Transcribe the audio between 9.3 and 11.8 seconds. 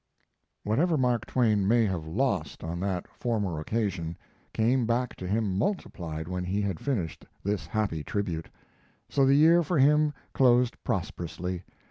year for him closed prosperously.